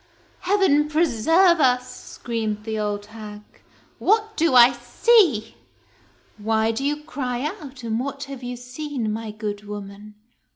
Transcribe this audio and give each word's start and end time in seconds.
"Heaven 0.47 0.89
preserve 0.89 1.59
us!" 1.59 1.95
screamed 2.11 2.63
the 2.63 2.79
old 2.79 3.05
hag: 3.05 3.43
"what 3.99 4.35
do 4.35 4.55
I 4.55 4.71
see?"" 4.71 5.57
Why 6.39 6.71
do 6.71 6.83
you 6.83 7.03
cry 7.03 7.43
out, 7.43 7.83
and 7.83 7.99
what 7.99 8.23
have 8.23 8.41
you 8.41 8.55
seen, 8.55 9.13
my 9.13 9.29
good 9.29 9.63
woman?" 9.63 10.15